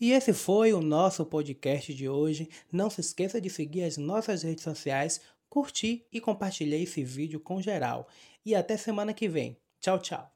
[0.00, 2.48] E esse foi o nosso podcast de hoje.
[2.70, 7.62] Não se esqueça de seguir as nossas redes sociais, curtir e compartilhar esse vídeo com
[7.62, 8.08] geral.
[8.44, 9.56] E até semana que vem.
[9.80, 10.34] Tchau, tchau.